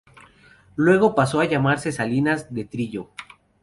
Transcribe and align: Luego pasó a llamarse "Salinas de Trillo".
Luego 0.77 1.13
pasó 1.13 1.41
a 1.41 1.45
llamarse 1.45 1.91
"Salinas 1.91 2.51
de 2.51 2.65
Trillo". 2.65 3.09